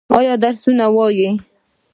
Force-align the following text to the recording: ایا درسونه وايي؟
ایا 0.17 0.33
درسونه 0.43 0.85
وايي؟ 0.95 1.29